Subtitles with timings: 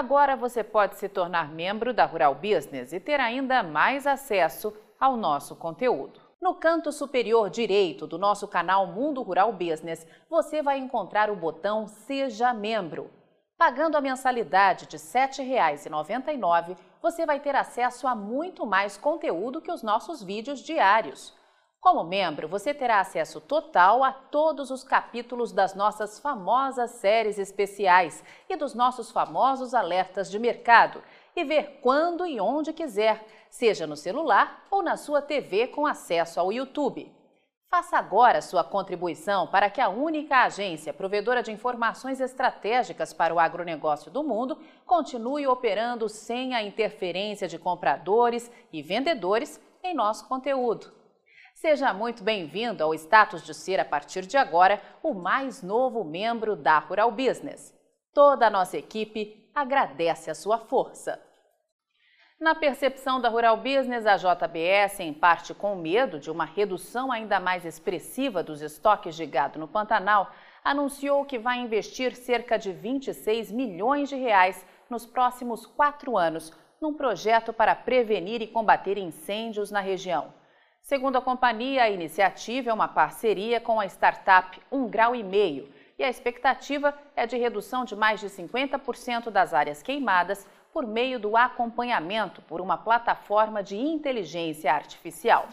[0.00, 5.14] Agora você pode se tornar membro da Rural Business e ter ainda mais acesso ao
[5.14, 6.18] nosso conteúdo.
[6.40, 11.86] No canto superior direito do nosso canal Mundo Rural Business, você vai encontrar o botão
[11.86, 13.10] Seja Membro.
[13.58, 19.70] Pagando a mensalidade de R$ 7,99, você vai ter acesso a muito mais conteúdo que
[19.70, 21.38] os nossos vídeos diários.
[21.80, 28.22] Como membro, você terá acesso total a todos os capítulos das nossas famosas séries especiais
[28.50, 31.02] e dos nossos famosos alertas de mercado
[31.34, 36.38] e ver quando e onde quiser, seja no celular ou na sua TV com acesso
[36.38, 37.10] ao YouTube.
[37.70, 43.38] Faça agora sua contribuição para que a única agência provedora de informações estratégicas para o
[43.38, 50.99] agronegócio do mundo continue operando sem a interferência de compradores e vendedores em nosso conteúdo.
[51.60, 56.56] Seja muito bem-vindo ao status de ser, a partir de agora, o mais novo membro
[56.56, 57.78] da Rural Business.
[58.14, 61.22] Toda a nossa equipe agradece a sua força.
[62.40, 67.38] Na percepção da Rural Business, a JBS, em parte com medo de uma redução ainda
[67.38, 70.32] mais expressiva dos estoques de gado no Pantanal,
[70.64, 76.94] anunciou que vai investir cerca de 26 milhões de reais nos próximos quatro anos num
[76.94, 80.39] projeto para prevenir e combater incêndios na região.
[80.82, 85.68] Segundo a companhia, a iniciativa é uma parceria com a startup Um Grau e Meio
[85.98, 91.18] e a expectativa é de redução de mais de 50% das áreas queimadas por meio
[91.18, 95.48] do acompanhamento por uma plataforma de inteligência artificial.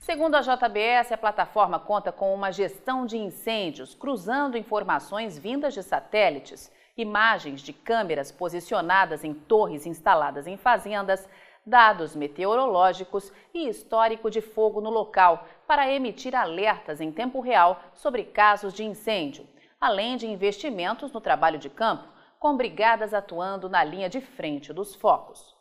[0.00, 5.82] Segundo a JBS, a plataforma conta com uma gestão de incêndios, cruzando informações vindas de
[5.82, 11.28] satélites, imagens de câmeras posicionadas em torres instaladas em fazendas,
[11.64, 18.24] dados meteorológicos e histórico de fogo no local para emitir alertas em tempo real sobre
[18.24, 19.46] casos de incêndio,
[19.80, 22.08] além de investimentos no trabalho de campo,
[22.38, 25.54] com brigadas atuando na linha de frente dos focos.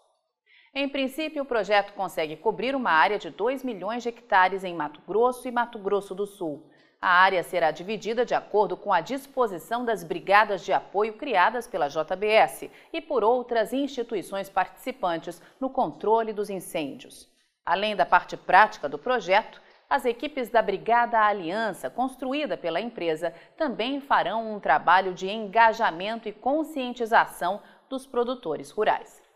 [0.74, 5.02] Em princípio, o projeto consegue cobrir uma área de 2 milhões de hectares em Mato
[5.08, 6.70] Grosso e Mato Grosso do Sul,
[7.02, 11.88] a área será dividida de acordo com a disposição das brigadas de apoio criadas pela
[11.88, 17.30] JBS e por outras instituições participantes no controle dos incêndios.
[17.66, 24.02] Além da parte prática do projeto, as equipes da Brigada Aliança, construída pela empresa, também
[24.02, 29.29] farão um trabalho de engajamento e conscientização dos produtores rurais.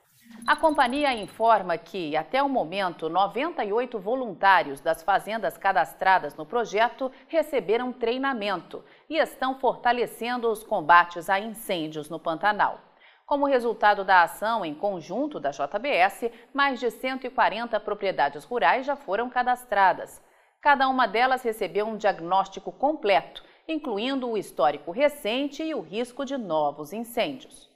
[0.46, 7.94] A companhia informa que, até o momento, 98 voluntários das fazendas cadastradas no projeto receberam
[7.94, 12.82] treinamento e estão fortalecendo os combates a incêndios no Pantanal.
[13.26, 19.30] Como resultado da ação em conjunto da JBS, mais de 140 propriedades rurais já foram
[19.30, 20.22] cadastradas.
[20.60, 26.38] Cada uma delas recebeu um diagnóstico completo, incluindo o histórico recente e o risco de
[26.38, 27.73] novos incêndios.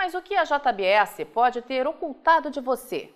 [0.00, 3.12] Mas o que a JBS pode ter ocultado de você?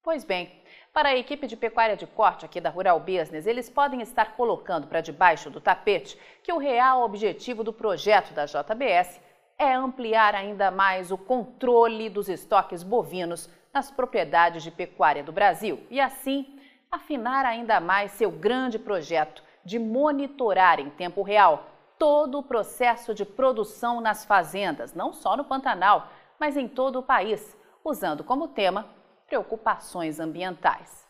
[0.00, 4.00] Pois bem, para a equipe de pecuária de corte aqui da Rural Business, eles podem
[4.00, 9.20] estar colocando para debaixo do tapete que o real objetivo do projeto da JBS
[9.58, 15.84] é ampliar ainda mais o controle dos estoques bovinos nas propriedades de pecuária do Brasil
[15.90, 16.60] e, assim,
[16.92, 21.66] afinar ainda mais seu grande projeto de monitorar em tempo real
[22.00, 26.08] todo o processo de produção nas fazendas, não só no Pantanal,
[26.40, 28.88] mas em todo o país, usando como tema
[29.26, 31.06] preocupações ambientais.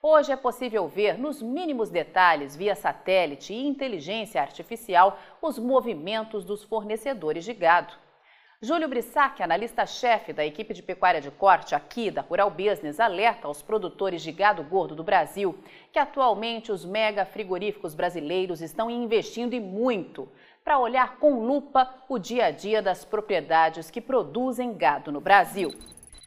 [0.00, 6.62] Hoje é possível ver nos mínimos detalhes, via satélite e inteligência artificial, os movimentos dos
[6.62, 7.92] fornecedores de gado.
[8.60, 13.62] Júlio Brissac, analista-chefe da equipe de pecuária de corte aqui da Rural Business, alerta aos
[13.62, 15.56] produtores de gado gordo do Brasil
[15.92, 20.28] que atualmente os mega frigoríficos brasileiros estão investindo e muito
[20.64, 25.72] para olhar com lupa o dia a dia das propriedades que produzem gado no Brasil.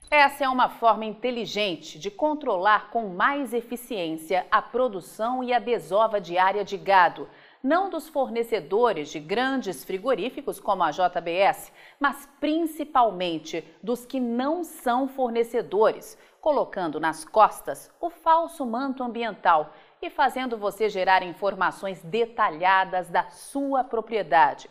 [0.09, 6.21] Essa é uma forma inteligente de controlar com mais eficiência a produção e a desova
[6.21, 7.27] diária de gado
[7.63, 15.07] não dos fornecedores de grandes frigoríficos como a JBS, mas principalmente dos que não são
[15.07, 23.29] fornecedores, colocando nas costas o falso manto ambiental e fazendo você gerar informações detalhadas da
[23.29, 24.69] sua propriedade.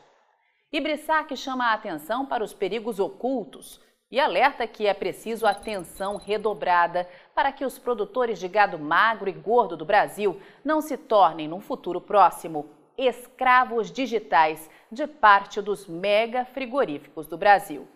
[0.72, 7.08] Ibrissac chama a atenção para os perigos ocultos e alerta que é preciso atenção redobrada
[7.34, 11.60] para que os produtores de gado magro e gordo do Brasil não se tornem, num
[11.60, 12.68] futuro próximo,
[13.06, 17.88] escravos digitais de parte dos mega frigoríficos do Brasil.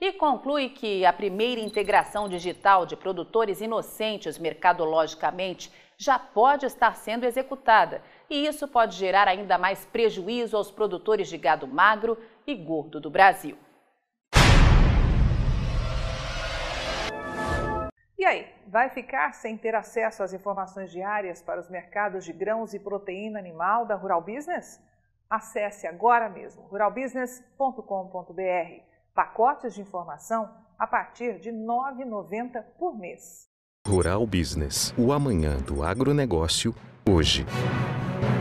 [0.00, 7.24] E conclui que a primeira integração digital de produtores inocentes mercadologicamente já pode estar sendo
[7.24, 12.16] executada, e isso pode gerar ainda mais prejuízo aos produtores de gado magro
[12.46, 13.58] e gordo do Brasil.
[18.18, 22.74] E aí, vai ficar sem ter acesso às informações diárias para os mercados de grãos
[22.74, 24.82] e proteína animal da Rural Business?
[25.30, 28.82] Acesse agora mesmo ruralbusiness.com.br.
[29.14, 33.46] Pacotes de informação a partir de R$ 9,90 por mês.
[33.86, 36.74] Rural Business, o amanhã do agronegócio,
[37.08, 37.46] hoje.